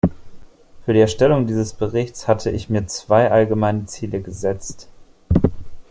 Für 0.83 0.93
die 0.93 0.99
Erstellung 0.99 1.45
dieses 1.45 1.73
Berichts 1.73 2.27
hatte 2.27 2.49
ich 2.49 2.71
mir 2.71 2.87
zwei 2.87 3.29
allgemeine 3.29 3.85
Ziele 3.85 4.19
gesetzt. 4.19 4.89